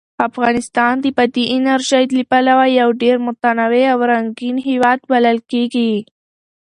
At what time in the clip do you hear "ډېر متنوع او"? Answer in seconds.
3.01-3.99